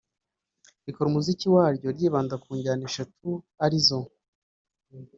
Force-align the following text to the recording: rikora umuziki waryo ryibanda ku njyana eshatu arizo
rikora 0.85 1.07
umuziki 1.09 1.45
waryo 1.55 1.87
ryibanda 1.95 2.35
ku 2.43 2.49
njyana 2.57 2.83
eshatu 2.89 3.29
arizo 3.65 3.99